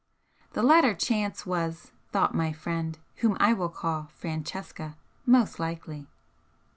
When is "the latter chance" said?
0.53-1.45